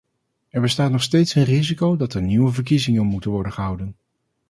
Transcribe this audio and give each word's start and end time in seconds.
Er 0.49 0.61
bestaat 0.61 0.91
nog 0.91 1.03
steeds 1.03 1.35
een 1.35 1.43
risico 1.43 1.95
dat 1.95 2.13
er 2.13 2.21
nieuwe 2.21 2.51
verkiezingen 2.51 3.05
moeten 3.05 3.31
worden 3.31 3.53
gehouden. 3.53 3.95